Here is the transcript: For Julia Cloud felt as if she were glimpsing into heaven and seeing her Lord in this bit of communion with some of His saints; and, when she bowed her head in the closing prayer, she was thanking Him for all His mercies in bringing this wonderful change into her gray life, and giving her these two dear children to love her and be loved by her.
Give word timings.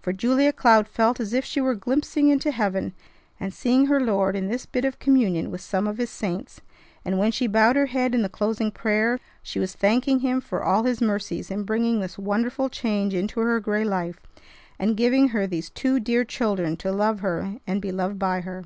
For 0.00 0.12
Julia 0.12 0.52
Cloud 0.52 0.88
felt 0.88 1.20
as 1.20 1.32
if 1.32 1.44
she 1.44 1.60
were 1.60 1.76
glimpsing 1.76 2.30
into 2.30 2.50
heaven 2.50 2.94
and 3.38 3.54
seeing 3.54 3.86
her 3.86 4.00
Lord 4.00 4.34
in 4.34 4.48
this 4.48 4.66
bit 4.66 4.84
of 4.84 4.98
communion 4.98 5.52
with 5.52 5.60
some 5.60 5.86
of 5.86 5.98
His 5.98 6.10
saints; 6.10 6.60
and, 7.04 7.16
when 7.16 7.30
she 7.30 7.46
bowed 7.46 7.76
her 7.76 7.86
head 7.86 8.12
in 8.12 8.22
the 8.22 8.28
closing 8.28 8.72
prayer, 8.72 9.20
she 9.40 9.60
was 9.60 9.76
thanking 9.76 10.18
Him 10.18 10.40
for 10.40 10.64
all 10.64 10.82
His 10.82 11.00
mercies 11.00 11.48
in 11.48 11.62
bringing 11.62 12.00
this 12.00 12.18
wonderful 12.18 12.68
change 12.68 13.14
into 13.14 13.38
her 13.38 13.60
gray 13.60 13.84
life, 13.84 14.18
and 14.80 14.96
giving 14.96 15.28
her 15.28 15.46
these 15.46 15.70
two 15.70 16.00
dear 16.00 16.24
children 16.24 16.76
to 16.78 16.90
love 16.90 17.20
her 17.20 17.52
and 17.64 17.80
be 17.80 17.92
loved 17.92 18.18
by 18.18 18.40
her. 18.40 18.64